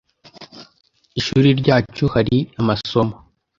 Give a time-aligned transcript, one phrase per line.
[1.19, 3.15] Ishuri ryacu hari amasomo